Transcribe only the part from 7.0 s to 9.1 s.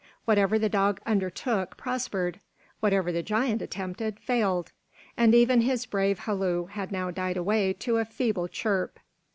died away to a feeble chirp.